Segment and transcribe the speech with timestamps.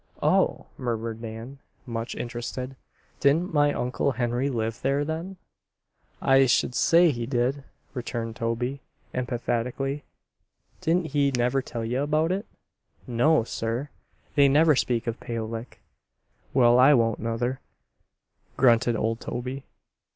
[0.23, 2.75] "Oh!" murmured Nan, much interested.
[3.19, 5.37] "Didn't my Uncle Henry live there then?"
[6.19, 8.81] "I sh'd say he did," returned Toby,
[9.13, 10.03] emphatically.
[10.79, 12.47] "Didn't he never tell ye about it?"
[13.05, 13.91] "No, sir.
[14.33, 15.81] They never speak of Pale Lick."
[16.51, 17.59] "Well, I won't, nuther,"
[18.57, 19.65] grunted old Toby.